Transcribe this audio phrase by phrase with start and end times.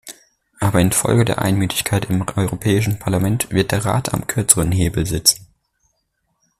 [0.59, 5.45] Aber infolge der Einmütigkeit im Europäischen Parlament wird der Rat am kürzeren Hebel sitzen.